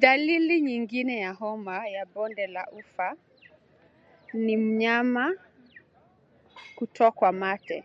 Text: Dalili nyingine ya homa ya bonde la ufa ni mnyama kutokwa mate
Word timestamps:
Dalili 0.00 0.60
nyingine 0.60 1.14
ya 1.20 1.32
homa 1.32 1.76
ya 1.94 2.02
bonde 2.06 2.46
la 2.46 2.66
ufa 2.70 3.16
ni 4.32 4.56
mnyama 4.56 5.34
kutokwa 6.76 7.32
mate 7.32 7.84